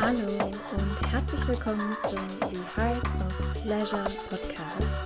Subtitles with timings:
[0.00, 2.18] Hallo und herzlich willkommen zum
[2.50, 4.96] The Heart of Pleasure Podcast,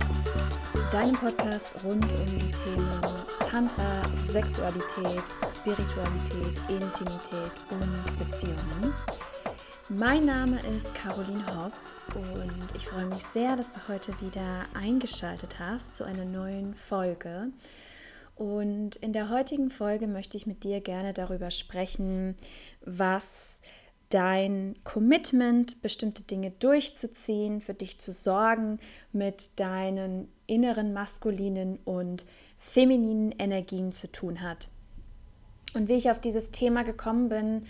[0.90, 3.00] deinem Podcast rund um die Themen
[3.48, 5.22] Tantra, Sexualität,
[5.56, 8.94] Spiritualität, Intimität und Beziehungen.
[9.92, 11.72] Mein Name ist Caroline Hopp
[12.14, 17.48] und ich freue mich sehr, dass du heute wieder eingeschaltet hast zu einer neuen Folge.
[18.36, 22.36] Und in der heutigen Folge möchte ich mit dir gerne darüber sprechen,
[22.82, 23.62] was
[24.10, 28.78] dein Commitment, bestimmte Dinge durchzuziehen, für dich zu sorgen,
[29.12, 32.24] mit deinen inneren maskulinen und
[32.60, 34.68] femininen Energien zu tun hat.
[35.74, 37.66] Und wie ich auf dieses Thema gekommen bin,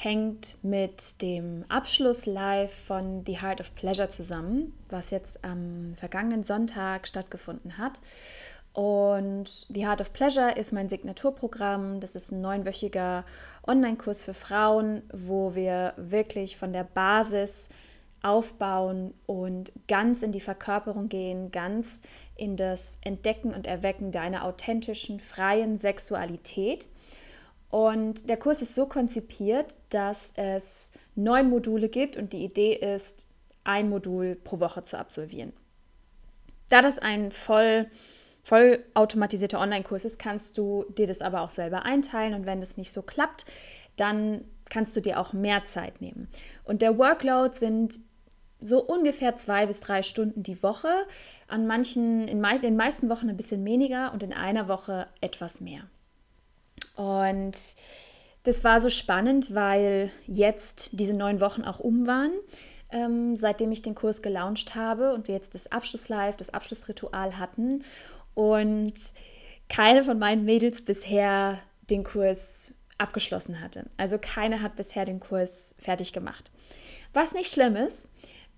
[0.00, 6.44] hängt mit dem Abschluss live von The Heart of Pleasure zusammen, was jetzt am vergangenen
[6.44, 7.98] Sonntag stattgefunden hat.
[8.72, 11.98] Und The Heart of Pleasure ist mein Signaturprogramm.
[11.98, 13.24] Das ist ein neunwöchiger
[13.66, 17.68] Online-Kurs für Frauen, wo wir wirklich von der Basis
[18.22, 22.02] aufbauen und ganz in die Verkörperung gehen, ganz
[22.36, 26.86] in das Entdecken und Erwecken deiner authentischen, freien Sexualität.
[27.70, 33.28] Und der Kurs ist so konzipiert, dass es neun Module gibt und die Idee ist,
[33.64, 35.52] ein Modul pro Woche zu absolvieren.
[36.70, 37.86] Da das ein voll
[38.42, 42.90] vollautomatisierter Online-Kurs ist, kannst du dir das aber auch selber einteilen und wenn das nicht
[42.90, 43.44] so klappt,
[43.96, 46.28] dann kannst du dir auch mehr Zeit nehmen.
[46.64, 48.00] Und der Workload sind
[48.60, 50.88] so ungefähr zwei bis drei Stunden die Woche.
[51.46, 55.82] An manchen, in den meisten Wochen ein bisschen weniger und in einer Woche etwas mehr.
[56.98, 57.56] Und
[58.42, 62.32] das war so spannend, weil jetzt diese neun Wochen auch um waren,
[62.90, 67.84] ähm, seitdem ich den Kurs gelauncht habe und wir jetzt das Abschlusslive, das Abschlussritual hatten
[68.34, 68.94] und
[69.68, 73.84] keine von meinen Mädels bisher den Kurs abgeschlossen hatte.
[73.96, 76.50] Also keine hat bisher den Kurs fertig gemacht.
[77.12, 78.08] Was nicht schlimm ist,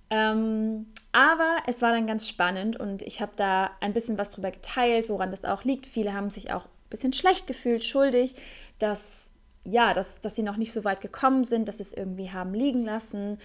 [0.09, 4.51] ähm, aber es war dann ganz spannend und ich habe da ein bisschen was drüber
[4.51, 5.85] geteilt, woran das auch liegt.
[5.85, 8.35] Viele haben sich auch bisschen schlecht gefühlt, schuldig,
[8.79, 9.33] dass
[9.65, 12.55] ja, dass, dass sie noch nicht so weit gekommen sind, dass sie es irgendwie haben
[12.55, 13.39] liegen lassen.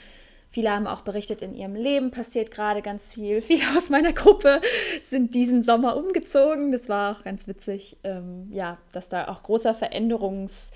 [0.50, 3.42] Viele haben auch berichtet, in ihrem Leben passiert gerade ganz viel.
[3.42, 4.62] Viele aus meiner Gruppe
[5.02, 6.72] sind diesen Sommer umgezogen.
[6.72, 10.72] Das war auch ganz witzig, ähm, ja, dass da auch großer Veränderungs,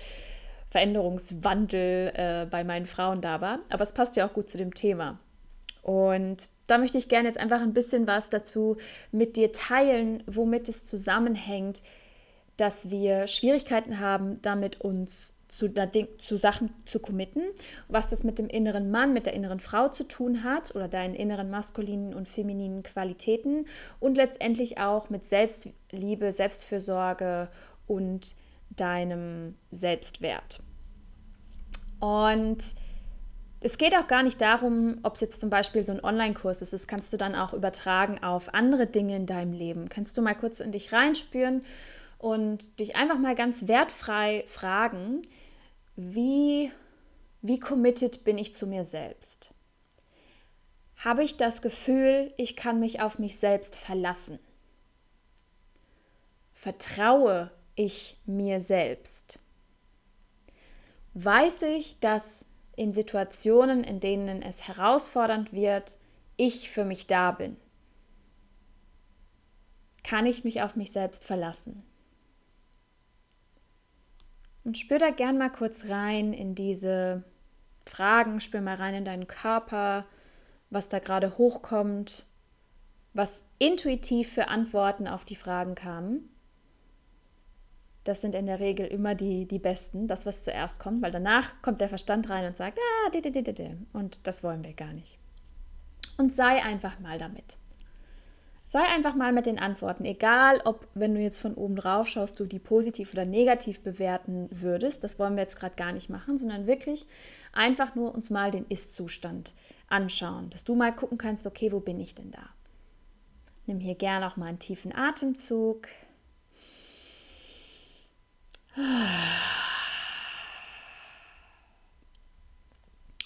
[0.70, 3.60] Veränderungswandel äh, bei meinen Frauen da war.
[3.70, 5.18] Aber es passt ja auch gut zu dem Thema.
[5.82, 8.76] Und da möchte ich gerne jetzt einfach ein bisschen was dazu
[9.12, 11.82] mit dir teilen, womit es zusammenhängt,
[12.60, 15.72] dass wir Schwierigkeiten haben, damit uns zu,
[16.18, 17.42] zu Sachen zu committen,
[17.88, 21.14] was das mit dem inneren Mann, mit der inneren Frau zu tun hat oder deinen
[21.14, 23.64] inneren maskulinen und femininen Qualitäten
[23.98, 27.48] und letztendlich auch mit Selbstliebe, Selbstfürsorge
[27.86, 28.34] und
[28.68, 30.60] deinem Selbstwert.
[31.98, 32.58] Und
[33.62, 36.74] es geht auch gar nicht darum, ob es jetzt zum Beispiel so ein Online-Kurs ist.
[36.74, 39.88] Das kannst du dann auch übertragen auf andere Dinge in deinem Leben.
[39.88, 41.62] Kannst du mal kurz in dich reinspüren
[42.20, 45.22] und dich einfach mal ganz wertfrei fragen,
[45.96, 46.70] wie,
[47.40, 49.54] wie committed bin ich zu mir selbst?
[50.96, 54.38] Habe ich das Gefühl, ich kann mich auf mich selbst verlassen?
[56.52, 59.38] Vertraue ich mir selbst?
[61.14, 62.44] Weiß ich, dass
[62.76, 65.96] in Situationen, in denen es herausfordernd wird,
[66.36, 67.56] ich für mich da bin?
[70.04, 71.82] Kann ich mich auf mich selbst verlassen?
[74.64, 77.24] Und spür da gern mal kurz rein in diese
[77.86, 80.06] Fragen, spür mal rein in deinen Körper,
[80.68, 82.26] was da gerade hochkommt,
[83.14, 86.28] was intuitiv für Antworten auf die Fragen kamen.
[88.04, 91.60] Das sind in der Regel immer die, die besten, das, was zuerst kommt, weil danach
[91.62, 93.76] kommt der Verstand rein und sagt, ah, di, di, di, di.
[93.92, 95.18] und das wollen wir gar nicht.
[96.16, 97.58] Und sei einfach mal damit.
[98.72, 102.38] Sei einfach mal mit den Antworten, egal ob, wenn du jetzt von oben drauf schaust,
[102.38, 105.02] du die positiv oder negativ bewerten würdest.
[105.02, 107.08] Das wollen wir jetzt gerade gar nicht machen, sondern wirklich
[107.52, 109.54] einfach nur uns mal den Ist-Zustand
[109.88, 112.48] anschauen, dass du mal gucken kannst, okay, wo bin ich denn da?
[113.66, 115.88] Nimm hier gerne auch mal einen tiefen Atemzug.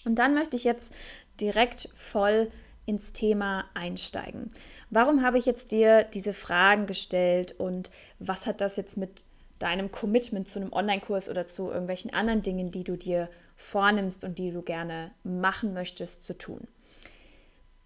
[0.07, 0.95] Und dann möchte ich jetzt
[1.39, 2.51] direkt voll
[2.87, 4.49] ins Thema einsteigen.
[4.95, 9.27] Warum habe ich jetzt dir diese Fragen gestellt und was hat das jetzt mit
[9.59, 14.39] deinem Commitment zu einem Online-Kurs oder zu irgendwelchen anderen Dingen, die du dir vornimmst und
[14.39, 16.69] die du gerne machen möchtest, zu tun?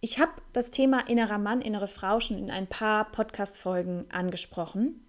[0.02, 5.02] Ich habe das Thema innerer Mann, innere Frau schon in ein paar Podcast-Folgen angesprochen.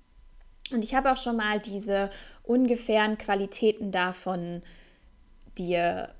[0.71, 2.11] Und ich habe auch schon mal diese
[2.43, 4.61] ungefähren Qualitäten davon
[5.57, 6.15] dir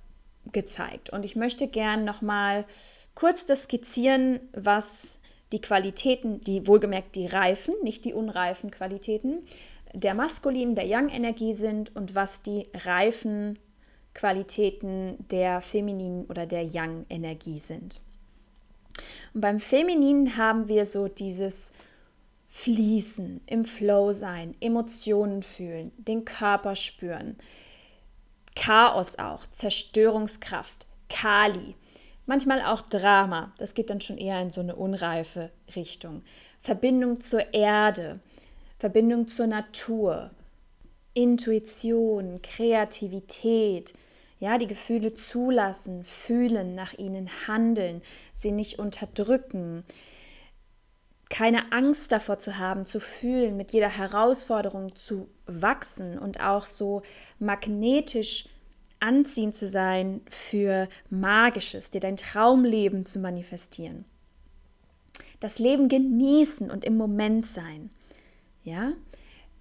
[0.51, 1.09] gezeigt.
[1.09, 2.65] Und ich möchte gern nochmal
[3.15, 5.18] kurz das skizzieren, was
[5.51, 9.43] die Qualitäten, die wohlgemerkt die reifen, nicht die unreifen Qualitäten
[9.93, 13.57] der maskulinen, der Yang-Energie sind und was die reifen
[14.13, 18.01] Qualitäten der femininen oder der Yang-Energie sind.
[19.33, 21.71] Und beim Femininen haben wir so dieses
[22.47, 27.37] Fließen, im Flow sein, Emotionen fühlen, den Körper spüren,
[28.55, 31.75] Chaos auch, Zerstörungskraft, Kali,
[32.29, 36.21] manchmal auch Drama, das geht dann schon eher in so eine unreife Richtung.
[36.61, 38.19] Verbindung zur Erde,
[38.77, 40.29] Verbindung zur Natur,
[41.15, 43.93] Intuition, Kreativität,
[44.39, 48.03] ja, die Gefühle zulassen, fühlen, nach ihnen handeln,
[48.35, 49.83] sie nicht unterdrücken,
[51.31, 57.01] keine Angst davor zu haben, zu fühlen, mit jeder Herausforderung zu wachsen und auch so
[57.39, 58.45] magnetisch
[58.99, 64.05] anziehend zu sein für Magisches, dir dein Traumleben zu manifestieren.
[65.39, 67.89] Das Leben genießen und im Moment sein.
[68.63, 68.93] Ja?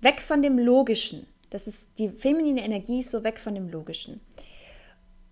[0.00, 1.26] Weg von dem Logischen.
[1.50, 4.20] Das ist die feminine Energie ist so weg von dem Logischen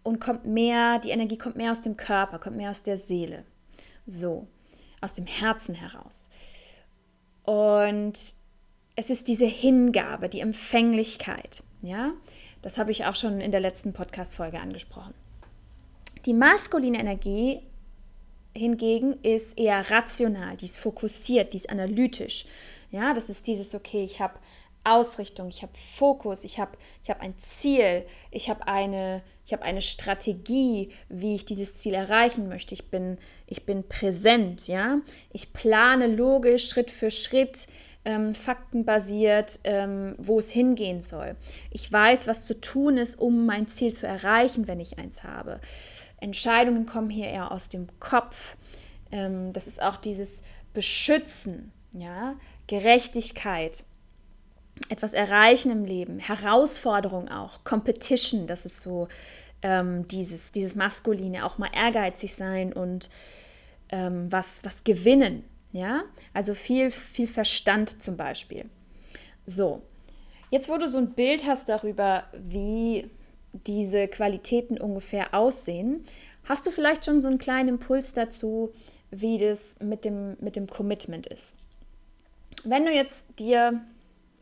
[0.07, 3.45] und kommt mehr, die Energie kommt mehr aus dem Körper, kommt mehr aus der Seele.
[4.07, 4.47] So,
[5.01, 6.29] aus dem Herzen heraus.
[7.43, 8.15] Und
[8.95, 12.13] es ist diese Hingabe, die Empfänglichkeit, ja?
[12.67, 15.15] Das habe ich auch schon in der letzten Podcast Folge angesprochen.
[16.25, 17.63] Die maskuline Energie
[18.57, 22.45] hingegen ist eher rational, die ist fokussiert, die ist analytisch.
[22.91, 24.41] Ja, das ist dieses okay, ich habe
[24.83, 29.23] Ausrichtung, ich habe Fokus, ich habe ich hab ein Ziel, ich habe eine,
[29.53, 32.75] hab eine Strategie, wie ich dieses Ziel erreichen möchte.
[32.75, 34.99] Ich bin, ich bin präsent, ja.
[35.33, 37.69] Ich plane logisch, Schritt für Schritt,
[38.07, 41.37] ähm, faktenbasiert, ähm, wo es hingehen soll.
[41.71, 45.61] Ich weiß, was zu tun ist, um mein Ziel zu erreichen, wenn ich eins habe.
[46.21, 48.57] Entscheidungen kommen hier eher aus dem Kopf.
[49.11, 50.43] Ähm, das ist auch dieses
[50.73, 52.37] Beschützen, ja,
[52.69, 53.85] Gerechtigkeit
[54.89, 59.09] etwas erreichen im Leben, Herausforderung auch, Competition, das ist so
[59.63, 63.09] ähm, dieses, dieses Maskuline, auch mal ehrgeizig sein und
[63.89, 65.45] ähm, was, was gewinnen,
[65.77, 68.67] ja, also viel, viel Verstand zum Beispiel.
[69.47, 69.83] So,
[70.51, 73.11] jetzt wo du so ein Bild hast darüber, wie
[73.53, 76.05] diese Qualitäten ungefähr aussehen,
[76.45, 78.73] hast du vielleicht schon so einen kleinen Impuls dazu,
[79.11, 81.57] wie das mit dem, mit dem Commitment ist.
[82.65, 83.81] Wenn du jetzt dir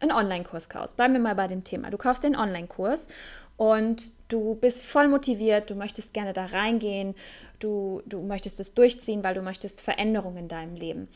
[0.04, 0.96] einen Online-Kurs kaufst.
[0.96, 1.90] Bleiben wir mal bei dem Thema.
[1.90, 3.08] Du kaufst den Online-Kurs
[3.56, 7.14] und du bist voll motiviert, du möchtest gerne da reingehen,
[7.58, 11.08] du, du möchtest es durchziehen, weil du möchtest Veränderungen in deinem Leben.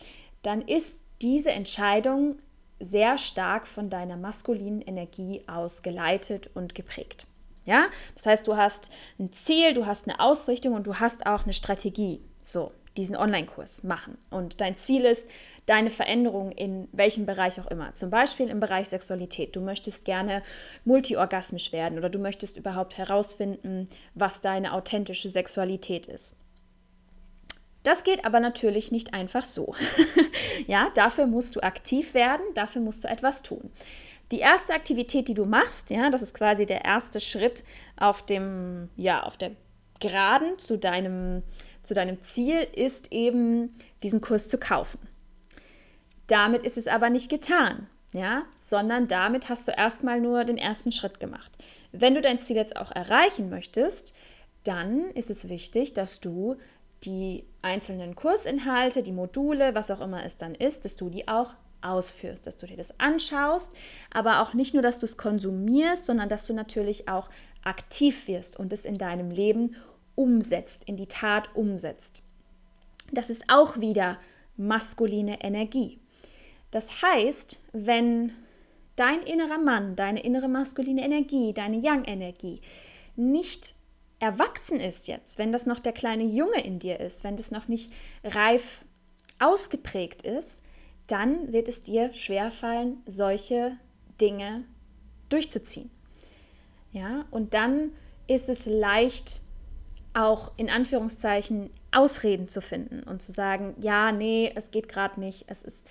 [0.43, 2.37] Dann ist diese Entscheidung
[2.81, 7.26] sehr stark von deiner maskulinen Energie aus geleitet und geprägt.
[7.64, 11.44] Ja, das heißt, du hast ein Ziel, du hast eine Ausrichtung und du hast auch
[11.44, 12.23] eine Strategie.
[12.40, 14.19] So, diesen Online-Kurs machen.
[14.31, 15.31] Und dein Ziel ist,
[15.67, 17.95] deine Veränderung in welchem Bereich auch immer.
[17.95, 19.56] Zum Beispiel im Bereich Sexualität.
[19.56, 20.43] Du möchtest gerne
[20.85, 26.35] multiorgasmisch werden oder du möchtest überhaupt herausfinden, was deine authentische Sexualität ist.
[27.85, 29.75] Das geht aber natürlich nicht einfach so.
[30.67, 33.71] ja, dafür musst du aktiv werden, dafür musst du etwas tun.
[34.31, 37.64] Die erste Aktivität, die du machst, ja, das ist quasi der erste Schritt
[37.97, 39.52] auf dem, ja, auf der
[40.00, 41.43] Geraden zu deinem,
[41.83, 44.99] zu deinem Ziel, ist eben diesen Kurs zu kaufen.
[46.26, 50.93] Damit ist es aber nicht getan, ja, sondern damit hast du erstmal nur den ersten
[50.93, 51.52] Schritt gemacht.
[51.93, 54.14] Wenn du dein Ziel jetzt auch erreichen möchtest,
[54.64, 56.57] dann ist es wichtig, dass du
[57.05, 61.55] die einzelnen Kursinhalte, die Module, was auch immer es dann ist, dass du die auch
[61.81, 63.73] ausführst, dass du dir das anschaust,
[64.12, 67.31] aber auch nicht nur, dass du es konsumierst, sondern dass du natürlich auch
[67.69, 69.77] aktiv wirst und es in deinem Leben
[70.15, 72.23] umsetzt, in die Tat umsetzt.
[73.13, 74.19] Das ist auch wieder
[74.57, 75.99] maskuline Energie.
[76.71, 78.33] Das heißt, wenn
[78.97, 82.61] dein innerer Mann, deine innere maskuline Energie, deine Yang-Energie
[83.17, 83.75] nicht
[84.19, 87.69] erwachsen ist jetzt, wenn das noch der kleine Junge in dir ist, wenn das noch
[87.69, 87.93] nicht
[88.25, 88.85] reif
[89.39, 90.63] ausgeprägt ist,
[91.07, 93.77] dann wird es dir schwerfallen, solche
[94.21, 94.65] Dinge
[95.29, 95.91] durchzuziehen.
[96.92, 97.92] Ja, und dann
[98.26, 99.40] ist es leicht,
[100.14, 105.45] auch in Anführungszeichen Ausreden zu finden und zu sagen, ja, nee, es geht gerade nicht,
[105.49, 105.87] es ist,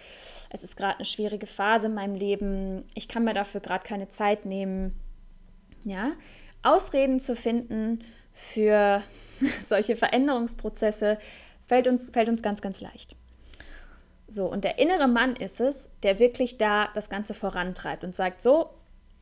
[0.50, 4.10] es ist gerade eine schwierige Phase in meinem Leben, ich kann mir dafür gerade keine
[4.10, 4.94] Zeit nehmen.
[5.84, 6.12] Ja,
[6.63, 9.01] Ausreden zu finden für
[9.63, 11.18] solche Veränderungsprozesse
[11.68, 13.16] Fällt uns, fällt uns ganz, ganz leicht.
[14.27, 18.42] So, und der innere Mann ist es, der wirklich da das Ganze vorantreibt und sagt,
[18.42, 18.70] so,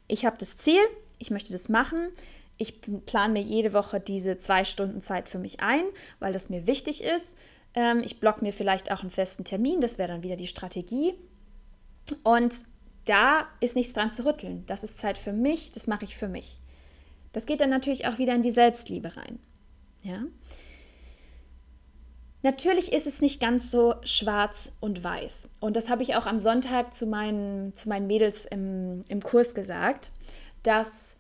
[0.08, 0.82] ich habe das Ziel,
[1.25, 2.10] ich möchte das machen,
[2.58, 5.84] ich plane mir jede Woche diese zwei Stunden Zeit für mich ein,
[6.20, 7.38] weil das mir wichtig ist.
[7.74, 11.15] Ähm, ich blocke mir vielleicht auch einen festen Termin, das wäre dann wieder die Strategie.
[12.24, 12.65] Und
[13.05, 14.63] da ist nichts dran zu rütteln.
[14.67, 16.60] Das ist Zeit für mich, das mache ich für mich.
[17.34, 19.39] Das geht dann natürlich auch wieder in die Selbstliebe rein.
[20.03, 20.24] Ja?
[22.44, 25.50] Natürlich ist es nicht ganz so schwarz und weiß.
[25.60, 29.55] Und das habe ich auch am Sonntag zu meinen, zu meinen Mädels im, im Kurs
[29.55, 30.12] gesagt,
[30.65, 31.17] dass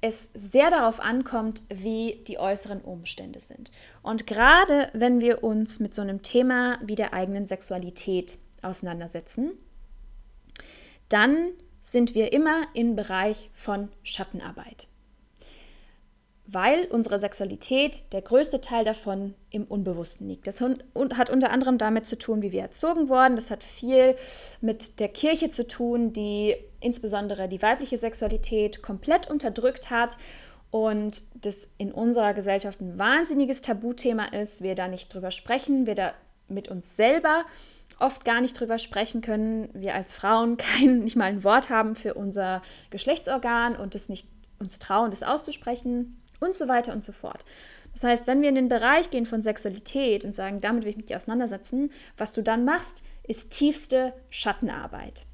[0.00, 3.70] es sehr darauf ankommt, wie die äußeren Umstände sind.
[4.02, 9.52] Und gerade wenn wir uns mit so einem Thema wie der eigenen Sexualität auseinandersetzen,
[11.08, 14.88] dann sind wir immer im Bereich von Schattenarbeit
[16.50, 20.46] weil unsere Sexualität, der größte Teil davon, im Unbewussten liegt.
[20.46, 23.36] Das hat unter anderem damit zu tun, wie wir erzogen wurden.
[23.36, 24.16] Das hat viel
[24.62, 30.16] mit der Kirche zu tun, die insbesondere die weibliche Sexualität komplett unterdrückt hat
[30.70, 34.62] und das in unserer Gesellschaft ein wahnsinniges Tabuthema ist.
[34.62, 36.14] Wir da nicht drüber sprechen, wir da
[36.48, 37.44] mit uns selber
[37.98, 39.68] oft gar nicht drüber sprechen können.
[39.74, 44.28] Wir als Frauen kein, nicht mal ein Wort haben für unser Geschlechtsorgan und es nicht
[44.58, 47.44] uns trauen, das auszusprechen und so weiter und so fort.
[47.92, 50.96] Das heißt, wenn wir in den Bereich gehen von Sexualität und sagen, damit will ich
[50.96, 55.24] mich auseinandersetzen, was du dann machst, ist tiefste Schattenarbeit.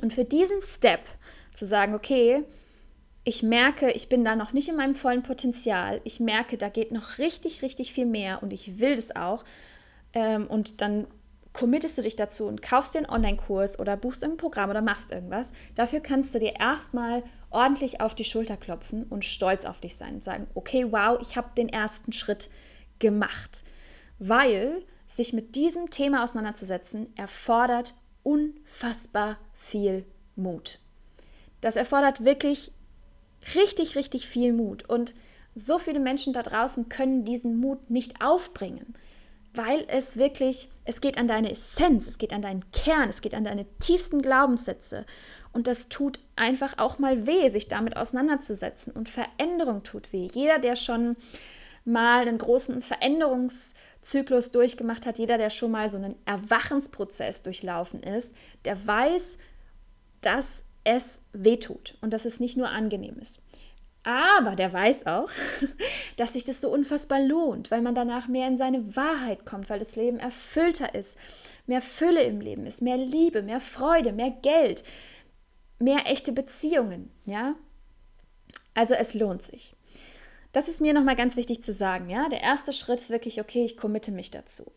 [0.00, 1.00] Und für diesen Step
[1.52, 2.42] zu sagen, okay,
[3.24, 6.90] ich merke, ich bin da noch nicht in meinem vollen Potenzial, ich merke, da geht
[6.90, 9.44] noch richtig, richtig viel mehr und ich will das auch.
[10.12, 11.06] Ähm, und dann
[11.52, 15.12] committest du dich dazu und kaufst dir einen Online-Kurs oder buchst irgendein Programm oder machst
[15.12, 15.52] irgendwas.
[15.74, 20.14] Dafür kannst du dir erstmal ordentlich auf die Schulter klopfen und stolz auf dich sein
[20.14, 22.48] und sagen, okay, wow, ich habe den ersten Schritt
[22.98, 23.64] gemacht.
[24.18, 30.06] Weil sich mit diesem Thema auseinanderzusetzen, erfordert unfassbar viel
[30.36, 30.78] Mut.
[31.60, 32.72] Das erfordert wirklich
[33.54, 34.88] richtig, richtig viel Mut.
[34.88, 35.14] Und
[35.54, 38.94] so viele Menschen da draußen können diesen Mut nicht aufbringen,
[39.54, 43.34] weil es wirklich, es geht an deine Essenz, es geht an deinen Kern, es geht
[43.34, 45.04] an deine tiefsten Glaubenssätze.
[45.52, 48.92] Und das tut einfach auch mal weh, sich damit auseinanderzusetzen.
[48.92, 50.28] Und Veränderung tut weh.
[50.32, 51.16] Jeder, der schon
[51.84, 58.34] mal einen großen Veränderungszyklus durchgemacht hat, jeder, der schon mal so einen Erwachensprozess durchlaufen ist,
[58.64, 59.36] der weiß,
[60.22, 63.40] dass es weh tut und dass es nicht nur angenehm ist.
[64.04, 65.30] Aber der weiß auch,
[66.16, 69.78] dass sich das so unfassbar lohnt, weil man danach mehr in seine Wahrheit kommt, weil
[69.78, 71.16] das Leben erfüllter ist,
[71.66, 74.82] mehr Fülle im Leben ist, mehr Liebe, mehr Freude, mehr Geld,
[75.78, 77.54] mehr echte Beziehungen, ja?
[78.74, 79.76] Also es lohnt sich.
[80.52, 82.28] Das ist mir nochmal ganz wichtig zu sagen, ja?
[82.28, 84.72] Der erste Schritt ist wirklich, okay, ich committe mich dazu.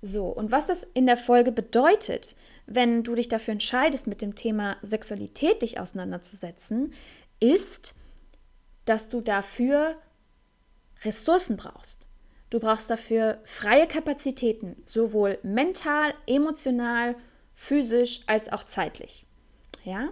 [0.00, 4.34] So, und was das in der Folge bedeutet, wenn du dich dafür entscheidest, mit dem
[4.34, 6.92] Thema Sexualität dich auseinanderzusetzen,
[7.40, 7.94] ist,
[8.84, 9.96] dass du dafür
[11.04, 12.08] Ressourcen brauchst.
[12.50, 17.16] Du brauchst dafür freie Kapazitäten, sowohl mental, emotional,
[17.52, 19.26] physisch als auch zeitlich.
[19.84, 20.10] Ja?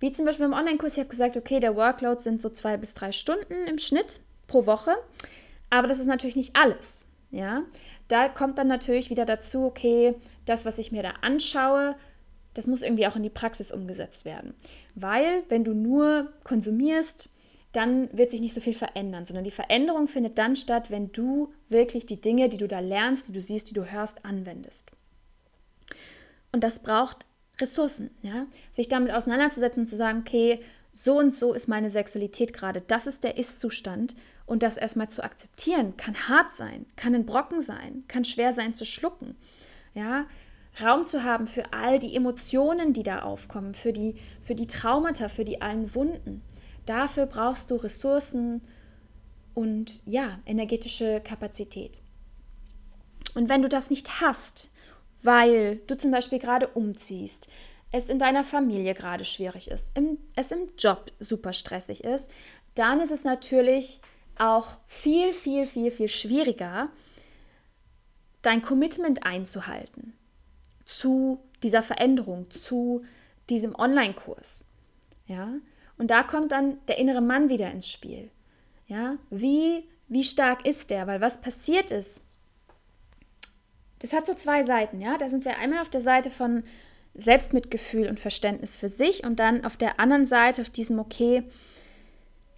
[0.00, 2.94] Wie zum Beispiel im Online-Kurs, ich habe gesagt, okay, der Workload sind so zwei bis
[2.94, 4.94] drei Stunden im Schnitt pro Woche,
[5.70, 7.06] aber das ist natürlich nicht alles.
[7.30, 7.62] Ja?
[8.08, 11.94] Da kommt dann natürlich wieder dazu, okay, das, was ich mir da anschaue,
[12.54, 14.54] das muss irgendwie auch in die Praxis umgesetzt werden.
[14.94, 17.30] Weil, wenn du nur konsumierst,
[17.72, 21.52] dann wird sich nicht so viel verändern, sondern die Veränderung findet dann statt, wenn du
[21.68, 24.90] wirklich die Dinge, die du da lernst, die du siehst, die du hörst, anwendest.
[26.52, 27.24] Und das braucht
[27.60, 30.60] Ressourcen, ja, sich damit auseinanderzusetzen und zu sagen, okay,
[30.92, 34.14] so und so ist meine Sexualität gerade, das ist der Ist-Zustand
[34.44, 38.74] und das erstmal zu akzeptieren, kann hart sein, kann ein Brocken sein, kann schwer sein
[38.74, 39.36] zu schlucken,
[39.94, 40.26] ja,
[40.82, 45.28] Raum zu haben für all die Emotionen, die da aufkommen, für die, für die Traumata,
[45.28, 46.42] für die allen Wunden.
[46.86, 48.62] Dafür brauchst du Ressourcen
[49.54, 52.00] und ja, energetische Kapazität.
[53.34, 54.70] Und wenn du das nicht hast,
[55.22, 57.48] weil du zum Beispiel gerade umziehst,
[57.92, 62.30] es in deiner Familie gerade schwierig ist, im, es im Job super stressig ist,
[62.74, 64.00] dann ist es natürlich
[64.38, 66.88] auch viel, viel, viel, viel schwieriger,
[68.40, 70.14] dein Commitment einzuhalten
[70.84, 73.04] zu dieser Veränderung, zu
[73.50, 74.64] diesem Online-Kurs.
[75.26, 75.52] Ja?
[75.98, 78.30] Und da kommt dann der innere Mann wieder ins Spiel.
[78.86, 79.16] Ja?
[79.30, 81.06] Wie, wie stark ist der?
[81.06, 82.22] Weil was passiert ist,
[84.00, 85.16] das hat so zwei Seiten, ja.
[85.16, 86.64] Da sind wir einmal auf der Seite von
[87.14, 91.44] Selbstmitgefühl und Verständnis für sich und dann auf der anderen Seite auf diesem, okay,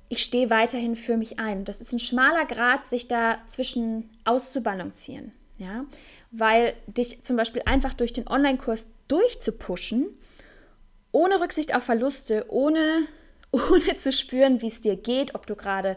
[0.08, 1.64] ich stehe weiterhin für mich ein.
[1.64, 5.32] Das ist ein schmaler Grad, sich dazwischen auszubalancieren.
[5.58, 5.84] Ja?
[6.30, 10.06] Weil dich zum Beispiel einfach durch den Online-Kurs durchzupushen,
[11.12, 13.06] ohne Rücksicht auf Verluste, ohne,
[13.54, 15.96] ohne zu spüren, wie es dir geht, ob du gerade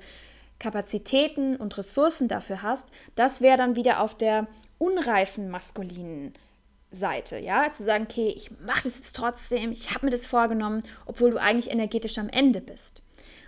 [0.59, 4.47] Kapazitäten und Ressourcen dafür hast, das wäre dann wieder auf der
[4.79, 6.33] unreifen maskulinen
[6.89, 10.83] Seite, ja, zu sagen, okay, ich mache das jetzt trotzdem, ich habe mir das vorgenommen,
[11.05, 13.03] obwohl du eigentlich energetisch am Ende bist.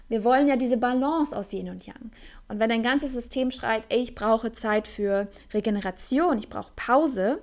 [0.10, 2.12] Wir wollen ja diese Balance aus Yin und Yang.
[2.48, 7.40] Und wenn dein ganzes System schreit, ey, ich brauche Zeit für Regeneration, ich brauche Pause,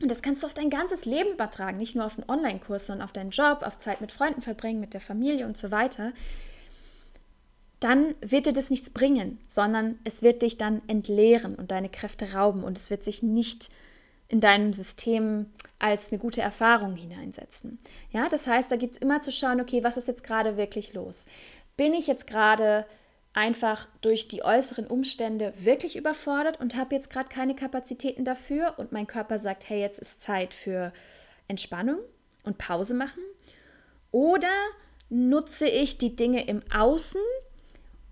[0.00, 3.04] und das kannst du auf dein ganzes Leben übertragen, nicht nur auf den Online-Kurs, sondern
[3.04, 6.12] auf deinen Job, auf Zeit mit Freunden verbringen, mit der Familie und so weiter,
[7.80, 12.32] dann wird dir das nichts bringen, sondern es wird dich dann entleeren und deine Kräfte
[12.32, 13.70] rauben und es wird sich nicht
[14.28, 15.46] in deinem System
[15.78, 17.78] als eine gute Erfahrung hineinsetzen.
[18.10, 20.94] Ja, das heißt, da geht es immer zu schauen, okay, was ist jetzt gerade wirklich
[20.94, 21.26] los?
[21.76, 22.86] Bin ich jetzt gerade
[23.36, 28.92] einfach durch die äußeren Umstände wirklich überfordert und habe jetzt gerade keine Kapazitäten dafür und
[28.92, 30.92] mein Körper sagt, hey, jetzt ist Zeit für
[31.46, 31.98] Entspannung
[32.44, 33.22] und Pause machen?
[34.10, 34.52] Oder
[35.10, 37.20] nutze ich die Dinge im Außen,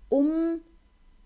[0.09, 0.61] um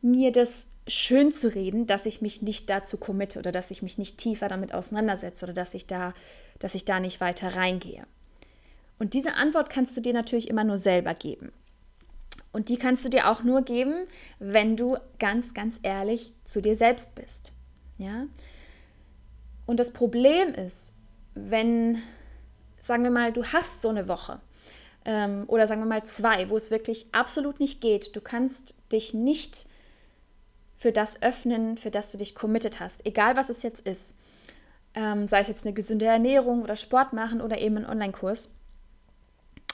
[0.01, 3.97] mir das schön zu reden, dass ich mich nicht dazu committe oder dass ich mich
[3.97, 6.13] nicht tiefer damit auseinandersetze oder dass ich da,
[6.59, 8.05] dass ich da nicht weiter reingehe.
[8.97, 11.51] Und diese Antwort kannst du dir natürlich immer nur selber geben.
[12.51, 14.07] Und die kannst du dir auch nur geben,
[14.39, 17.53] wenn du ganz, ganz ehrlich zu dir selbst bist.
[17.97, 18.25] Ja?
[19.65, 20.95] Und das Problem ist,
[21.35, 22.01] wenn,
[22.79, 24.39] sagen wir mal, du hast so eine Woche
[25.05, 29.13] ähm, oder sagen wir mal zwei, wo es wirklich absolut nicht geht, du kannst dich
[29.13, 29.67] nicht
[30.77, 34.17] für das öffnen, für das du dich committed hast, egal was es jetzt ist.
[34.95, 38.51] Ähm, sei es jetzt eine gesunde Ernährung oder Sport machen oder eben ein Online-Kurs.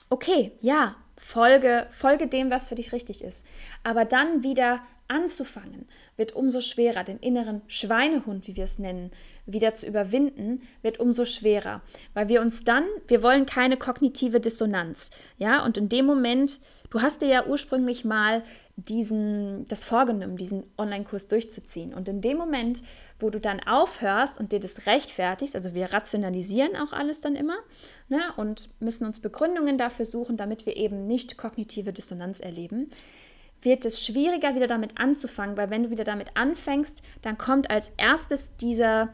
[0.10, 3.45] Okay, ja, folge, folge dem, was für dich richtig ist.
[3.84, 7.03] Aber dann wieder anzufangen, wird umso schwerer.
[7.03, 9.12] Den inneren Schweinehund, wie wir es nennen,
[9.45, 11.81] wieder zu überwinden, wird umso schwerer,
[12.13, 17.01] weil wir uns dann, wir wollen keine kognitive Dissonanz, ja, und in dem Moment, du
[17.01, 18.41] hast dir ja ursprünglich mal
[18.78, 21.94] diesen, das vorgenommen, diesen Online-Kurs durchzuziehen.
[21.94, 22.84] Und in dem Moment,
[23.20, 27.58] wo du dann aufhörst und dir das rechtfertigst, also wir rationalisieren auch alles dann immer
[28.10, 32.90] ne, und müssen uns Begründungen dafür suchen, damit wir eben nicht kognitive Dissonanz erleben,
[33.62, 37.92] wird es schwieriger, wieder damit anzufangen, weil wenn du wieder damit anfängst, dann kommt als
[37.98, 39.10] erstes dieser,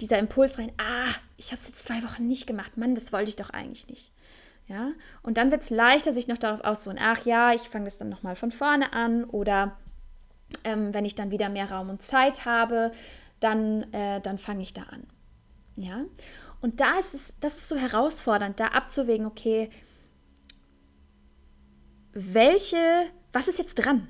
[0.00, 3.28] dieser Impuls rein, ah, ich habe es jetzt zwei Wochen nicht gemacht, Mann, das wollte
[3.28, 4.12] ich doch eigentlich nicht.
[4.66, 4.92] Ja?
[5.22, 8.08] Und dann wird es leichter, sich noch darauf auszuruhen, ach ja, ich fange das dann
[8.08, 9.76] nochmal von vorne an oder
[10.64, 12.92] ähm, wenn ich dann wieder mehr Raum und Zeit habe,
[13.40, 15.06] dann, äh, dann fange ich da an.
[15.76, 16.04] Ja?
[16.60, 19.70] Und da ist es, das ist so herausfordernd, da abzuwägen, okay,
[22.12, 24.08] welche, was ist jetzt dran?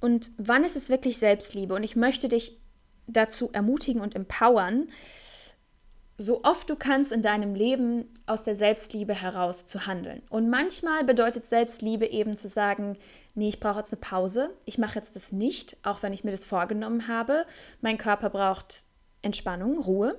[0.00, 1.74] Und wann ist es wirklich Selbstliebe?
[1.74, 2.58] Und ich möchte dich
[3.06, 4.88] dazu ermutigen und empowern,
[6.20, 10.20] so oft du kannst in deinem Leben aus der Selbstliebe heraus zu handeln.
[10.28, 12.98] Und manchmal bedeutet Selbstliebe eben zu sagen,
[13.36, 16.32] nee, ich brauche jetzt eine Pause, ich mache jetzt das nicht, auch wenn ich mir
[16.32, 17.46] das vorgenommen habe.
[17.80, 18.82] Mein Körper braucht
[19.22, 20.18] Entspannung, Ruhe.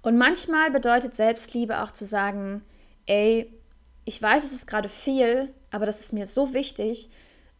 [0.00, 2.62] Und manchmal bedeutet Selbstliebe auch zu sagen,
[3.06, 3.52] ey,
[4.04, 7.10] ich weiß, es ist gerade viel, aber das ist mir so wichtig,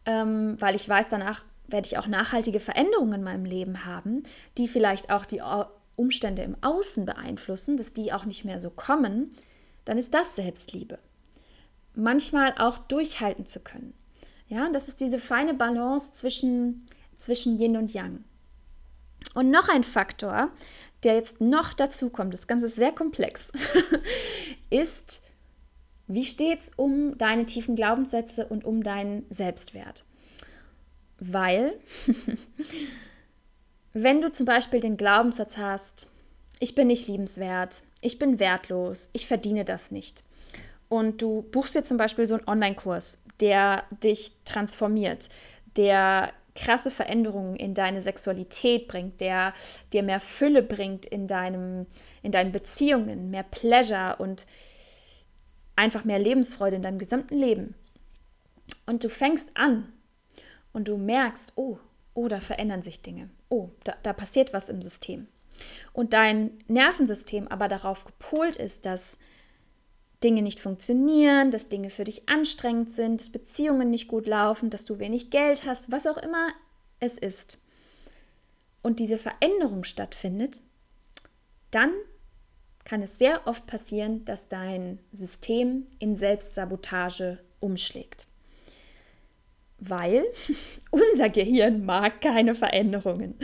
[0.05, 4.23] ähm, weil ich weiß, danach werde ich auch nachhaltige Veränderungen in meinem Leben haben,
[4.57, 5.41] die vielleicht auch die
[5.95, 9.31] Umstände im Außen beeinflussen, dass die auch nicht mehr so kommen,
[9.85, 10.99] dann ist das Selbstliebe.
[11.95, 13.93] Manchmal auch durchhalten zu können.
[14.47, 18.23] Ja, das ist diese feine Balance zwischen, zwischen Yin und Yang.
[19.33, 20.51] Und noch ein Faktor,
[21.03, 23.51] der jetzt noch dazu kommt, das Ganze ist sehr komplex,
[24.69, 25.23] ist,
[26.07, 30.03] wie steht es um deine tiefen Glaubenssätze und um deinen Selbstwert?
[31.19, 31.79] Weil
[33.93, 36.09] Wenn du zum Beispiel den Glaubenssatz hast,
[36.59, 40.23] ich bin nicht liebenswert, ich bin wertlos, ich verdiene das nicht.
[40.89, 45.29] Und du buchst dir zum Beispiel so einen Online-Kurs, der dich transformiert,
[45.77, 49.53] der krasse Veränderungen in deine Sexualität bringt, der
[49.91, 51.85] dir mehr Fülle bringt in, deinem,
[52.21, 54.45] in deinen Beziehungen, mehr Pleasure und
[55.75, 57.75] einfach mehr Lebensfreude in deinem gesamten Leben.
[58.85, 59.91] Und du fängst an
[60.71, 61.79] und du merkst, oh,
[62.13, 63.29] oh, da verändern sich Dinge.
[63.53, 65.27] Oh, da, da passiert was im System.
[65.93, 69.19] Und dein Nervensystem aber darauf gepolt ist, dass
[70.23, 74.85] Dinge nicht funktionieren, dass Dinge für dich anstrengend sind, dass Beziehungen nicht gut laufen, dass
[74.85, 76.47] du wenig Geld hast, was auch immer
[76.99, 77.59] es ist.
[78.81, 80.63] Und diese Veränderung stattfindet,
[81.69, 81.93] dann
[82.85, 88.25] kann es sehr oft passieren, dass dein System in Selbstsabotage umschlägt.
[89.89, 90.25] Weil
[90.91, 93.35] unser Gehirn mag keine Veränderungen.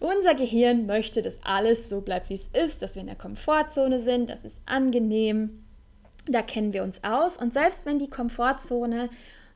[0.00, 3.98] Unser Gehirn möchte, dass alles so bleibt, wie es ist, dass wir in der Komfortzone
[3.98, 5.64] sind, das ist angenehm,
[6.26, 7.36] da kennen wir uns aus.
[7.36, 9.10] Und selbst wenn die Komfortzone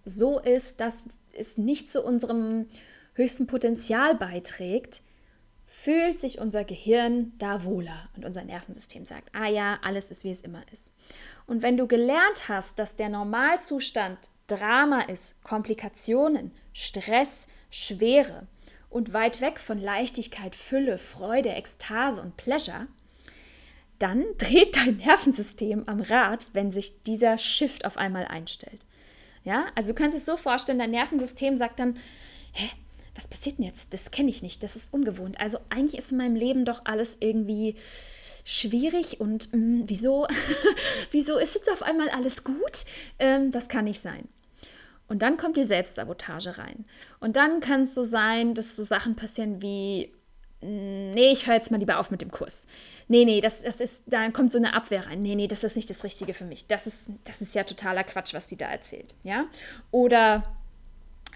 [0.05, 2.67] so ist, dass es nicht zu unserem
[3.15, 5.03] höchsten Potenzial beiträgt,
[5.67, 10.31] fühlt sich unser Gehirn da wohler und unser Nervensystem sagt, ah ja, alles ist, wie
[10.31, 10.93] es immer ist.
[11.47, 14.19] Und wenn du gelernt hast, dass der Normalzustand
[14.57, 18.47] Drama ist, Komplikationen, Stress, Schwere
[18.91, 22.87] und weit weg von Leichtigkeit, Fülle, Freude, Ekstase und Pleasure,
[23.99, 28.85] dann dreht dein Nervensystem am Rad, wenn sich dieser Shift auf einmal einstellt.
[29.45, 31.97] Ja, also du kannst es so vorstellen, dein Nervensystem sagt dann,
[32.53, 32.69] hä,
[33.15, 33.93] was passiert denn jetzt?
[33.93, 35.41] Das kenne ich nicht, das ist ungewohnt.
[35.41, 37.77] Also eigentlich ist in meinem Leben doch alles irgendwie
[38.45, 40.27] schwierig und mh, hm, wieso,
[41.11, 42.85] wieso ist jetzt auf einmal alles gut?
[43.19, 44.29] Ähm, das kann nicht sein.
[45.09, 46.85] Und dann kommt die Selbstsabotage rein.
[47.21, 50.13] Und dann kann es so sein, dass so Sachen passieren wie,
[50.61, 52.67] hm, nee, ich höre jetzt mal lieber auf mit dem Kurs.
[53.09, 55.21] Nee, nee, das, das ist, da kommt so eine Abwehr rein.
[55.21, 56.67] Nee, nee, das ist nicht das Richtige für mich.
[56.67, 59.15] Das ist, das ist ja totaler Quatsch, was die da erzählt.
[59.23, 59.47] Ja?
[59.91, 60.45] Oder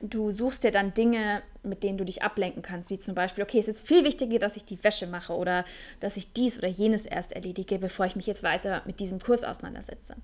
[0.00, 3.58] du suchst dir dann Dinge, mit denen du dich ablenken kannst, wie zum Beispiel, okay,
[3.58, 5.64] es ist jetzt viel wichtiger, dass ich die Wäsche mache oder
[6.00, 9.42] dass ich dies oder jenes erst erledige, bevor ich mich jetzt weiter mit diesem Kurs
[9.42, 10.16] auseinandersetze.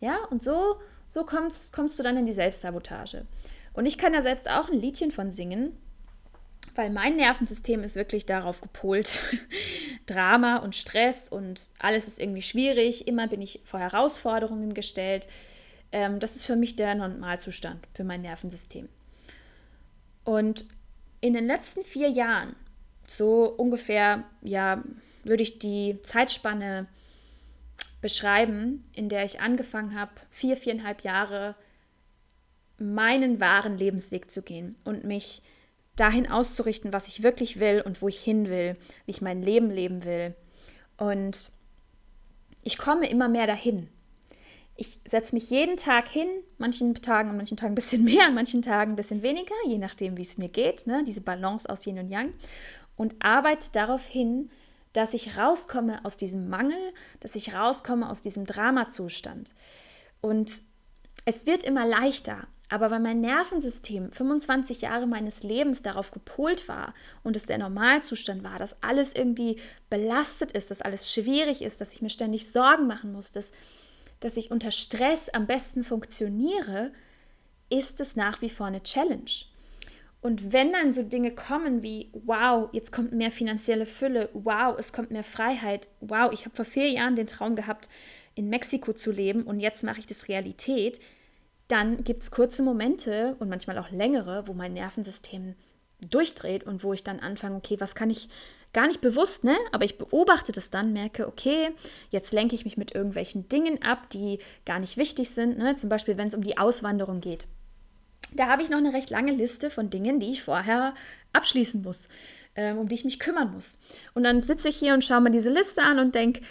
[0.00, 0.76] Ja, und so,
[1.10, 3.26] so kommst, kommst du dann in die Selbstsabotage.
[3.72, 5.76] Und ich kann ja selbst auch ein Liedchen von singen,
[6.76, 9.18] weil mein Nervensystem ist wirklich darauf gepolt,
[10.06, 15.26] Drama und Stress und alles ist irgendwie schwierig, immer bin ich vor Herausforderungen gestellt.
[15.90, 18.88] Ähm, das ist für mich der Normalzustand für mein Nervensystem.
[20.22, 20.64] Und
[21.20, 22.54] in den letzten vier Jahren,
[23.08, 24.84] so ungefähr, ja,
[25.24, 26.86] würde ich die Zeitspanne
[28.00, 31.54] beschreiben, in der ich angefangen habe, vier, viereinhalb Jahre
[32.78, 35.42] meinen wahren Lebensweg zu gehen und mich
[35.96, 39.70] dahin auszurichten, was ich wirklich will und wo ich hin will, wie ich mein Leben
[39.70, 40.34] leben will.
[40.96, 41.50] Und
[42.62, 43.88] ich komme immer mehr dahin
[44.80, 48.34] ich setze mich jeden Tag hin, manchen Tagen, an manchen Tagen ein bisschen mehr, an
[48.34, 51.04] manchen Tagen ein bisschen weniger, je nachdem, wie es mir geht, ne?
[51.06, 52.32] diese Balance aus Yin und Yang,
[52.96, 54.50] und arbeite darauf hin,
[54.92, 56.78] dass ich rauskomme aus diesem Mangel,
[57.20, 59.52] dass ich rauskomme aus diesem Dramazustand.
[60.20, 60.60] Und
[61.24, 66.94] es wird immer leichter, aber weil mein Nervensystem 25 Jahre meines Lebens darauf gepolt war
[67.22, 71.92] und es der Normalzustand war, dass alles irgendwie belastet ist, dass alles schwierig ist, dass
[71.92, 73.52] ich mir ständig Sorgen machen muss, dass
[74.20, 76.92] dass ich unter Stress am besten funktioniere,
[77.70, 79.30] ist es nach wie vor eine Challenge.
[80.20, 84.92] Und wenn dann so Dinge kommen wie, wow, jetzt kommt mehr finanzielle Fülle, wow, es
[84.92, 87.88] kommt mehr Freiheit, wow, ich habe vor vier Jahren den Traum gehabt,
[88.34, 91.00] in Mexiko zu leben und jetzt mache ich das Realität,
[91.68, 95.54] dann gibt es kurze Momente und manchmal auch längere, wo mein Nervensystem
[96.00, 98.28] durchdreht und wo ich dann anfange, okay, was kann ich
[98.72, 99.56] gar nicht bewusst, ne?
[99.72, 101.70] Aber ich beobachte das dann, merke, okay,
[102.10, 105.74] jetzt lenke ich mich mit irgendwelchen Dingen ab, die gar nicht wichtig sind, ne?
[105.74, 107.46] Zum Beispiel, wenn es um die Auswanderung geht.
[108.32, 110.94] Da habe ich noch eine recht lange Liste von Dingen, die ich vorher
[111.32, 112.08] abschließen muss,
[112.54, 113.78] ähm, um die ich mich kümmern muss.
[114.14, 116.42] Und dann sitze ich hier und schaue mir diese Liste an und denke,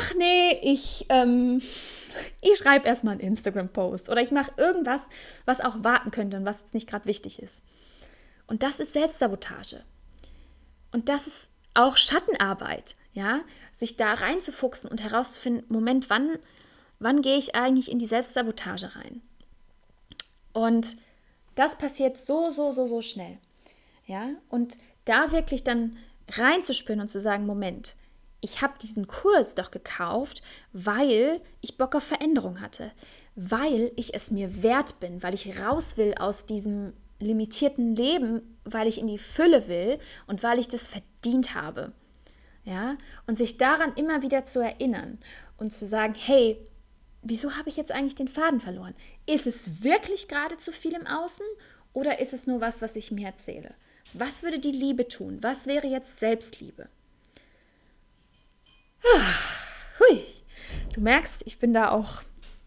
[0.00, 1.62] ach nee, ich, ähm,
[2.42, 5.02] ich schreibe erstmal einen Instagram-Post oder ich mache irgendwas,
[5.44, 7.62] was auch warten könnte und was nicht gerade wichtig ist.
[8.46, 9.82] Und das ist Selbstsabotage.
[10.90, 13.40] Und das ist auch Schattenarbeit, ja,
[13.72, 16.38] sich da reinzufuchsen und herauszufinden, Moment, wann,
[16.98, 19.22] wann gehe ich eigentlich in die Selbstsabotage rein?
[20.52, 20.96] Und
[21.54, 23.38] das passiert so, so, so, so schnell.
[24.06, 25.96] Ja, und da wirklich dann
[26.28, 27.96] reinzuspüren und zu sagen, Moment,
[28.40, 32.90] ich habe diesen Kurs doch gekauft, weil ich Bock auf Veränderung hatte,
[33.36, 38.88] weil ich es mir wert bin, weil ich raus will aus diesem limitierten Leben, weil
[38.88, 41.92] ich in die Fülle will und weil ich das verdient habe.
[42.64, 45.18] Ja, und sich daran immer wieder zu erinnern
[45.56, 46.64] und zu sagen, hey,
[47.22, 48.94] wieso habe ich jetzt eigentlich den Faden verloren?
[49.26, 51.46] Ist es wirklich gerade zu viel im Außen
[51.92, 53.74] oder ist es nur was, was ich mir erzähle?
[54.12, 55.38] Was würde die Liebe tun?
[55.40, 56.88] Was wäre jetzt Selbstliebe?
[59.04, 59.34] Ah,
[59.98, 60.22] hui.
[60.94, 62.22] Du merkst, ich bin da auch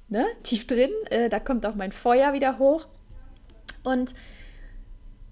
[0.09, 0.91] ne, tief drin.
[1.09, 2.87] Äh, da kommt auch mein Feuer wieder hoch.
[3.83, 4.15] Und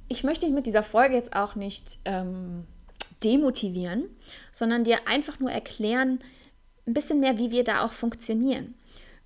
[0.07, 2.67] ich möchte dich mit dieser Folge jetzt auch nicht ähm,
[3.23, 4.05] demotivieren,
[4.51, 6.19] sondern dir einfach nur erklären,
[6.85, 8.75] ein bisschen mehr, wie wir da auch funktionieren.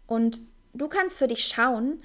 [0.07, 0.41] Und
[0.73, 2.01] du kannst für dich schauen,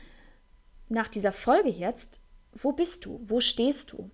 [0.89, 2.21] nach dieser Folge jetzt,
[2.53, 3.21] wo bist du?
[3.25, 4.11] Wo stehst du?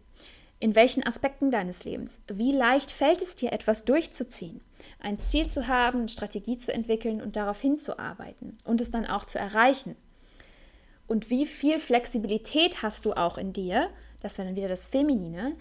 [0.60, 2.20] In welchen Aspekten deines Lebens?
[2.28, 4.62] Wie leicht fällt es dir, etwas durchzuziehen?
[5.00, 9.24] Ein Ziel zu haben, eine Strategie zu entwickeln und darauf hinzuarbeiten und es dann auch
[9.24, 9.96] zu erreichen?
[11.08, 13.88] und wie viel Flexibilität hast du auch in dir,
[14.20, 15.56] das wäre dann wieder das Feminine,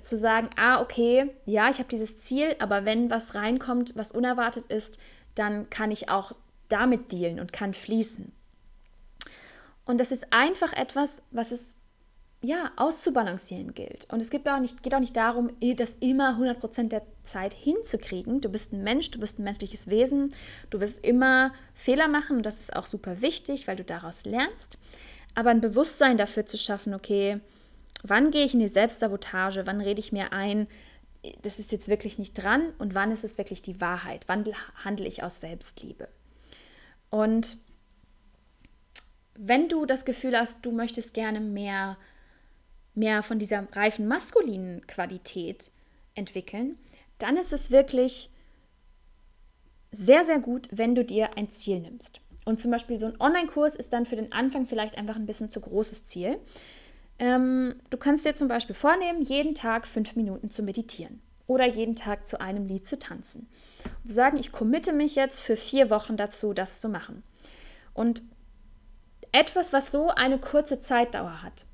[0.00, 4.64] zu sagen, ah, okay, ja, ich habe dieses Ziel, aber wenn was reinkommt, was unerwartet
[4.66, 4.98] ist,
[5.34, 6.34] dann kann ich auch
[6.72, 8.32] damit dealen und kann fließen.
[9.84, 11.76] Und das ist einfach etwas, was es
[12.42, 14.06] ja auszubalancieren gilt.
[14.12, 18.40] Und es gibt auch nicht, geht auch nicht darum, das immer 100% der Zeit hinzukriegen.
[18.40, 20.34] Du bist ein Mensch, du bist ein menschliches Wesen,
[20.70, 24.76] du wirst immer Fehler machen und das ist auch super wichtig, weil du daraus lernst.
[25.34, 27.40] Aber ein Bewusstsein dafür zu schaffen, okay,
[28.02, 30.66] wann gehe ich in die Selbstsabotage, wann rede ich mir ein,
[31.42, 34.44] das ist jetzt wirklich nicht dran und wann ist es wirklich die Wahrheit, wann
[34.84, 36.08] handle ich aus Selbstliebe.
[37.12, 37.58] Und
[39.34, 41.98] wenn du das Gefühl hast, du möchtest gerne mehr,
[42.94, 45.70] mehr von dieser reifen maskulinen Qualität
[46.14, 46.78] entwickeln,
[47.18, 48.30] dann ist es wirklich
[49.90, 52.22] sehr, sehr gut, wenn du dir ein Ziel nimmst.
[52.46, 55.50] Und zum Beispiel so ein Online-Kurs ist dann für den Anfang vielleicht einfach ein bisschen
[55.50, 56.38] zu großes Ziel.
[57.18, 61.20] Ähm, du kannst dir zum Beispiel vornehmen, jeden Tag fünf Minuten zu meditieren
[61.52, 63.48] oder jeden Tag zu einem Lied zu tanzen.
[63.84, 67.22] Und zu sagen, ich committe mich jetzt für vier Wochen dazu, das zu machen.
[67.94, 68.22] Und
[69.32, 71.66] etwas, was so eine kurze Zeitdauer hat,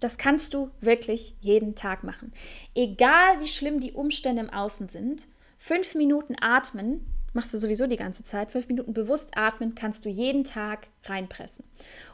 [0.00, 2.32] das kannst du wirklich jeden Tag machen.
[2.74, 5.26] Egal wie schlimm die Umstände im Außen sind,
[5.58, 8.50] fünf Minuten atmen machst du sowieso die ganze Zeit.
[8.50, 11.64] Fünf Minuten bewusst atmen kannst du jeden Tag reinpressen.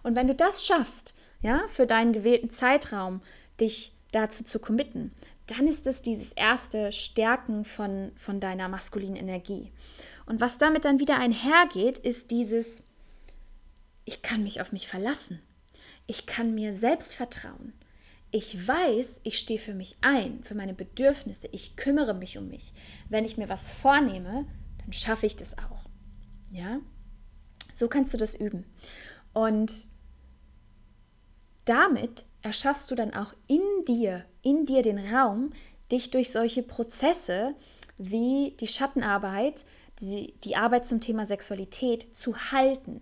[0.02, 3.22] Und wenn du das schaffst, ja, für deinen gewählten Zeitraum,
[3.60, 5.12] dich dazu zu committen,
[5.46, 9.72] dann ist es dieses erste Stärken von, von deiner maskulinen Energie.
[10.26, 12.82] Und was damit dann wieder einhergeht, ist dieses,
[14.04, 15.40] ich kann mich auf mich verlassen.
[16.06, 17.72] Ich kann mir selbst vertrauen.
[18.32, 21.48] Ich weiß, ich stehe für mich ein, für meine Bedürfnisse.
[21.52, 22.72] Ich kümmere mich um mich.
[23.08, 24.46] Wenn ich mir was vornehme,
[24.78, 25.88] dann schaffe ich das auch.
[26.50, 26.80] Ja?
[27.72, 28.64] So kannst du das üben.
[29.32, 29.86] Und
[31.66, 35.52] damit erschaffst du dann auch in dir, in dir den Raum,
[35.90, 37.54] dich durch solche Prozesse
[37.98, 39.64] wie die Schattenarbeit,
[40.00, 43.00] die, die Arbeit zum Thema Sexualität zu halten.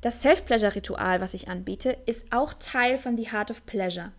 [0.00, 4.10] Das Self-Pleasure-Ritual, was ich anbiete, ist auch Teil von The Heart of Pleasure.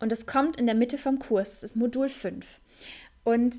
[0.00, 2.60] Und es kommt in der Mitte vom Kurs, das ist Modul 5.
[3.24, 3.56] Und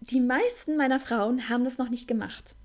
[0.00, 2.56] die meisten meiner Frauen haben das noch nicht gemacht.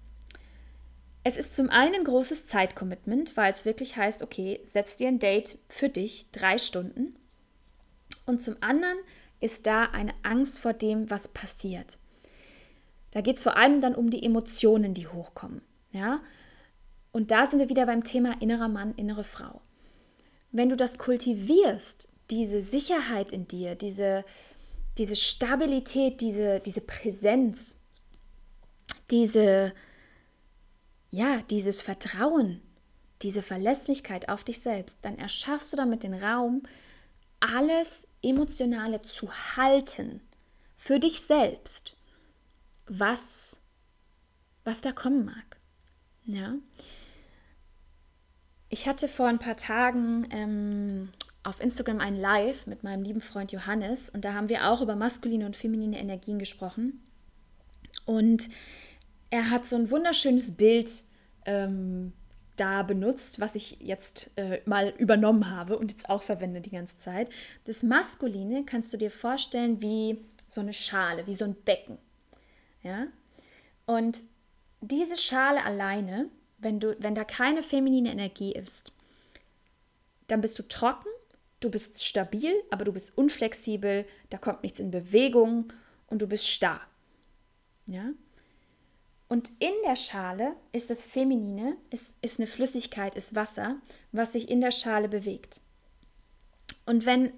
[1.24, 5.20] Es ist zum einen ein großes Zeitcommitment, weil es wirklich heißt, okay, setz dir ein
[5.20, 7.16] Date für dich, drei Stunden.
[8.26, 8.98] Und zum anderen
[9.40, 11.98] ist da eine Angst vor dem, was passiert.
[13.12, 15.62] Da geht es vor allem dann um die Emotionen, die hochkommen.
[15.92, 16.22] Ja?
[17.12, 19.62] Und da sind wir wieder beim Thema innerer Mann, innere Frau.
[20.52, 24.26] Wenn du das kultivierst, diese Sicherheit in dir, diese,
[24.98, 27.80] diese Stabilität, diese, diese Präsenz,
[29.12, 29.74] diese,
[31.14, 32.60] ja, dieses Vertrauen,
[33.22, 36.64] diese Verlässlichkeit auf dich selbst, dann erschaffst du damit den Raum,
[37.40, 40.22] alles Emotionale zu halten
[40.76, 41.96] für dich selbst,
[42.88, 43.58] was,
[44.64, 45.58] was da kommen mag.
[46.26, 46.56] Ja.
[48.70, 51.10] Ich hatte vor ein paar Tagen ähm,
[51.44, 54.96] auf Instagram ein Live mit meinem lieben Freund Johannes und da haben wir auch über
[54.96, 57.04] maskuline und feminine Energien gesprochen.
[58.06, 58.50] Und
[59.34, 61.04] er hat so ein wunderschönes Bild
[61.46, 62.14] ähm,
[62.56, 67.00] da benutzt, was ich jetzt äh, mal übernommen habe und jetzt auch verwende die ganze
[67.00, 67.30] Zeit.
[67.66, 71.98] Das Maskuline kannst du dir vorstellen wie so eine Schale, wie so ein Becken.
[72.84, 73.08] Ja?
[73.88, 74.20] Und
[74.82, 78.92] diese Schale alleine, wenn, du, wenn da keine feminine Energie ist,
[80.28, 81.10] dann bist du trocken
[81.64, 85.72] du bist stabil, aber du bist unflexibel, da kommt nichts in Bewegung
[86.08, 86.82] und du bist starr.
[87.88, 88.12] Ja?
[89.34, 93.78] Und in der Schale ist das Feminine, ist, ist eine Flüssigkeit, ist Wasser,
[94.12, 95.60] was sich in der Schale bewegt.
[96.86, 97.34] Und wenn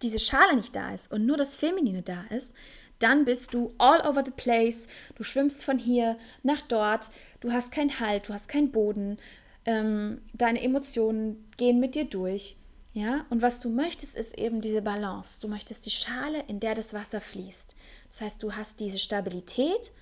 [0.00, 2.54] diese Schale nicht da ist und nur das Feminine da ist,
[3.00, 4.88] dann bist du all over the place.
[5.14, 7.10] Du schwimmst von hier nach dort.
[7.40, 9.18] Du hast keinen Halt, du hast keinen Boden.
[9.66, 12.56] Ähm, deine Emotionen gehen mit dir durch.
[12.94, 15.38] Ja, und was du möchtest, ist eben diese Balance.
[15.38, 17.76] Du möchtest die Schale, in der das Wasser fließt.
[18.10, 19.92] Das heißt, du hast diese Stabilität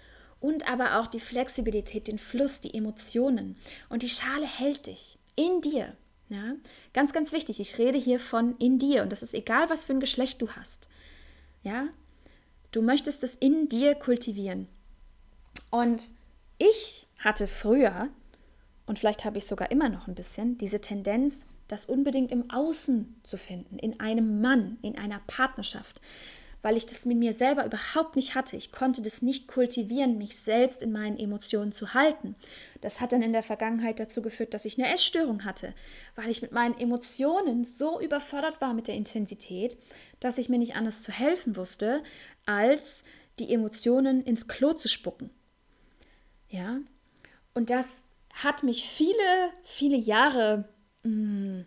[0.40, 3.56] und aber auch die Flexibilität, den Fluss, die Emotionen.
[3.88, 5.96] Und die Schale hält dich in dir.
[6.28, 6.56] Ja,
[6.92, 7.60] ganz, ganz wichtig.
[7.60, 10.50] Ich rede hier von in dir und das ist egal, was für ein Geschlecht du
[10.50, 10.88] hast.
[11.62, 11.88] Ja,
[12.72, 14.66] du möchtest es in dir kultivieren.
[15.70, 16.12] Und
[16.58, 18.08] ich hatte früher,
[18.86, 23.20] und vielleicht habe ich sogar immer noch ein bisschen, diese Tendenz, das unbedingt im Außen
[23.22, 26.00] zu finden, in einem Mann, in einer Partnerschaft.
[26.66, 28.56] Weil ich das mit mir selber überhaupt nicht hatte.
[28.56, 32.34] Ich konnte das nicht kultivieren, mich selbst in meinen Emotionen zu halten.
[32.80, 35.74] Das hat dann in der Vergangenheit dazu geführt, dass ich eine Essstörung hatte,
[36.16, 39.76] weil ich mit meinen Emotionen so überfordert war mit der Intensität,
[40.18, 42.02] dass ich mir nicht anders zu helfen wusste,
[42.46, 43.04] als
[43.38, 45.30] die Emotionen ins Klo zu spucken.
[46.48, 46.80] Ja,
[47.54, 48.02] und das
[48.34, 50.68] hat mich viele, viele Jahre,
[51.04, 51.64] hm,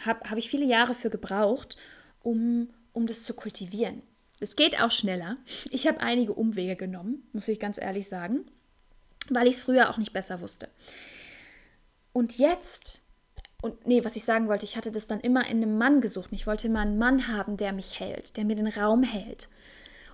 [0.00, 1.76] habe hab ich viele Jahre für gebraucht,
[2.22, 4.02] um, um das zu kultivieren.
[4.40, 5.36] Es geht auch schneller.
[5.70, 8.46] Ich habe einige Umwege genommen, muss ich ganz ehrlich sagen,
[9.28, 10.68] weil ich es früher auch nicht besser wusste.
[12.12, 13.02] Und jetzt,
[13.62, 16.30] und nee, was ich sagen wollte, ich hatte das dann immer in einem Mann gesucht.
[16.32, 19.48] Ich wollte immer einen Mann haben, der mich hält, der mir den Raum hält.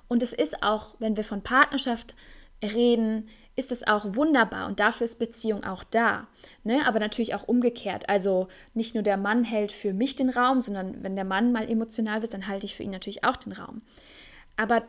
[0.09, 2.15] Und es ist auch, wenn wir von Partnerschaft
[2.63, 6.29] reden, ist es auch wunderbar und dafür ist Beziehung auch da.
[6.65, 6.87] Ne?
[6.87, 8.09] Aber natürlich auch umgekehrt.
[8.09, 11.69] Also nicht nur der Mann hält für mich den Raum, sondern wenn der Mann mal
[11.69, 13.83] emotional wird, dann halte ich für ihn natürlich auch den Raum.
[14.57, 14.85] Aber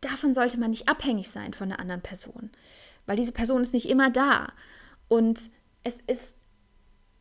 [0.00, 2.50] davon sollte man nicht abhängig sein von einer anderen Person,
[3.06, 4.52] weil diese Person ist nicht immer da.
[5.08, 5.40] Und
[5.84, 6.36] es ist,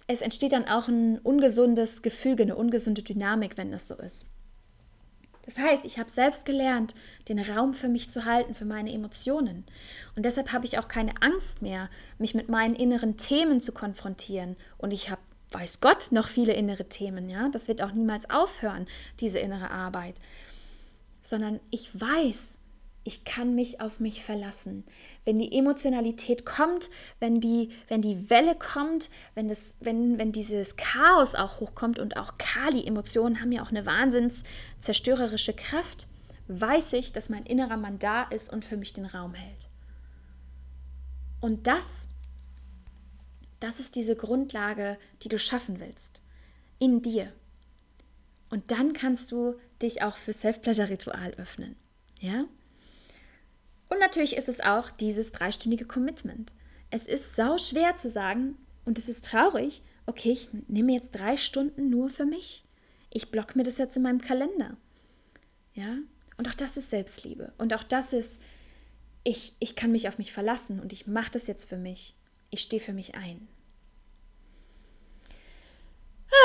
[0.07, 4.27] es entsteht dann auch ein ungesundes Gefüge, eine ungesunde Dynamik, wenn das so ist.
[5.47, 6.93] Das heißt, ich habe selbst gelernt,
[7.29, 9.63] den Raum für mich zu halten, für meine Emotionen.
[10.17, 14.57] Und deshalb habe ich auch keine Angst mehr, mich mit meinen inneren Themen zu konfrontieren.
[14.77, 17.29] Und ich habe, weiß Gott, noch viele innere Themen.
[17.29, 18.87] Ja, das wird auch niemals aufhören,
[19.21, 20.15] diese innere Arbeit.
[21.21, 22.57] Sondern ich weiß,
[23.07, 24.83] ich kann mich auf mich verlassen.
[25.23, 26.89] Wenn die Emotionalität kommt,
[27.21, 32.17] wenn die, wenn die Welle kommt, wenn, das, wenn, wenn dieses Chaos auch hochkommt und
[32.17, 34.43] auch Kali-Emotionen haben ja auch eine wahnsinns
[34.79, 36.07] zerstörerische Kraft,
[36.49, 39.69] weiß ich, dass mein innerer Mann da ist und für mich den Raum hält.
[41.39, 42.09] Und das,
[43.61, 46.21] das ist diese Grundlage, die du schaffen willst.
[46.77, 47.31] In dir.
[48.49, 51.77] Und dann kannst du dich auch für Self-Pleasure-Ritual öffnen.
[52.19, 52.43] Ja?
[53.89, 56.53] Und natürlich ist es auch dieses dreistündige Commitment.
[56.89, 61.37] Es ist sau schwer zu sagen und es ist traurig, okay, ich nehme jetzt drei
[61.37, 62.63] Stunden nur für mich.
[63.09, 64.77] Ich block mir das jetzt in meinem Kalender.
[65.73, 65.97] Ja,
[66.37, 67.53] und auch das ist Selbstliebe.
[67.57, 68.41] Und auch das ist,
[69.23, 72.15] ich, ich kann mich auf mich verlassen und ich mache das jetzt für mich.
[72.49, 73.47] Ich stehe für mich ein.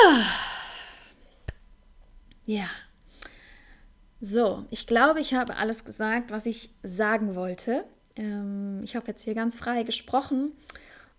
[0.05, 0.25] Ah.
[2.45, 2.69] Ja.
[4.25, 7.83] So, ich glaube, ich habe alles gesagt, was ich sagen wollte.
[8.15, 10.53] Ähm, ich habe jetzt hier ganz frei gesprochen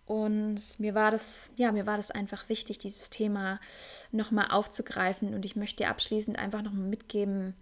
[0.07, 3.61] und mir war das, ja, mir war das einfach wichtig, dieses Thema
[4.11, 5.35] nochmal aufzugreifen.
[5.35, 7.55] Und ich möchte dir abschließend einfach nochmal mitgeben,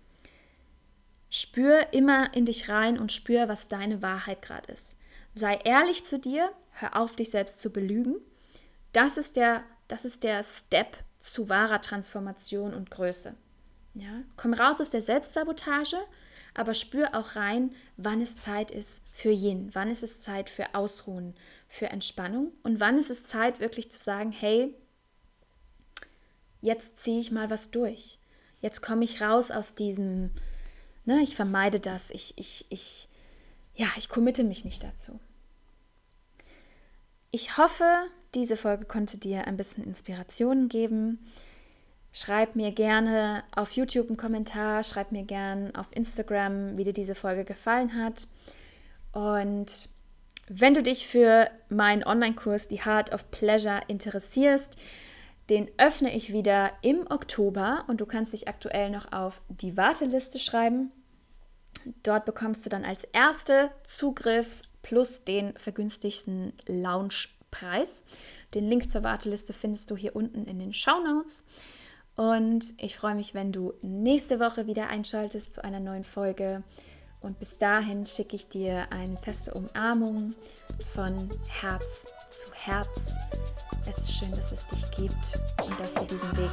[1.29, 4.95] spür immer in dich rein und spür, was deine Wahrheit gerade ist.
[5.35, 8.15] Sei ehrlich zu dir, hör auf, dich selbst zu belügen.
[8.93, 13.35] Das ist der, das ist der Step zu wahrer Transformation und Größe.
[13.95, 14.23] Ja?
[14.37, 15.97] Komm raus aus der Selbstsabotage,
[16.55, 20.75] aber spür auch rein, wann es Zeit ist für Yin, wann ist es Zeit für
[20.75, 21.35] Ausruhen,
[21.69, 24.75] für Entspannung und wann ist es Zeit wirklich zu sagen, hey,
[26.61, 28.19] jetzt ziehe ich mal was durch.
[28.61, 30.31] Jetzt komme ich raus aus diesem,
[31.05, 33.09] ne, ich vermeide das, ich, ich, ich,
[33.75, 35.19] ja, ich committe mich nicht dazu.
[37.31, 37.85] Ich hoffe,
[38.35, 41.19] diese Folge konnte dir ein bisschen Inspiration geben.
[42.13, 47.15] Schreib mir gerne auf YouTube einen Kommentar, schreib mir gerne auf Instagram, wie dir diese
[47.15, 48.29] Folge gefallen hat.
[49.13, 49.89] Und
[50.49, 54.77] wenn du dich für meinen Online-Kurs Die Heart of Pleasure interessierst,
[55.49, 60.39] den öffne ich wieder im Oktober und du kannst dich aktuell noch auf die Warteliste
[60.39, 60.93] schreiben.
[62.03, 68.05] Dort bekommst du dann als erste Zugriff plus den vergünstigsten Lounge-Preis.
[68.55, 71.45] Den Link zur Warteliste findest du hier unten in den Show Notes.
[72.17, 76.63] Und ich freue mich, wenn du nächste Woche wieder einschaltest zu einer neuen Folge.
[77.21, 80.35] Und bis dahin schicke ich dir eine feste Umarmung
[80.93, 83.17] von Herz zu Herz.
[83.87, 86.51] Es ist schön, dass es dich gibt und dass du diesen Weg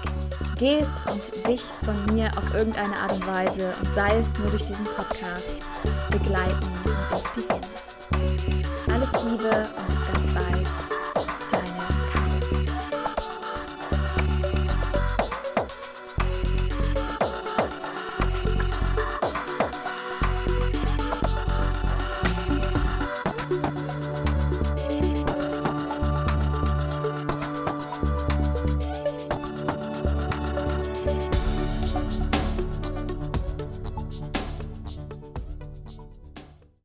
[0.58, 4.66] gehst und dich von mir auf irgendeine Art und Weise und sei es nur durch
[4.66, 5.66] diesen Podcast
[6.10, 8.90] begleiten und inspirieren lässt.
[8.90, 11.09] Alles Liebe und bis ganz bald.